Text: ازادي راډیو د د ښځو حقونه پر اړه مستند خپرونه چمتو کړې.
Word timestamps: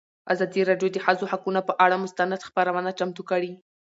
ازادي 0.33 0.61
راډیو 0.69 0.89
د 0.91 0.95
د 0.95 0.97
ښځو 1.05 1.25
حقونه 1.31 1.59
پر 1.67 1.75
اړه 1.85 1.97
مستند 2.03 2.45
خپرونه 2.47 2.89
چمتو 2.99 3.23
کړې. 3.29 3.51